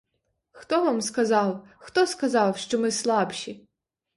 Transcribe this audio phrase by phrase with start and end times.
[0.51, 3.67] Хто вам сказав, хто сказав, що ми слабші?